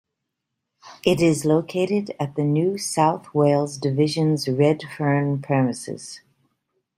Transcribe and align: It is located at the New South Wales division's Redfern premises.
It 1.05 1.21
is 1.21 1.45
located 1.45 2.15
at 2.19 2.33
the 2.35 2.43
New 2.43 2.79
South 2.79 3.35
Wales 3.35 3.77
division's 3.77 4.47
Redfern 4.49 5.43
premises. 5.43 6.21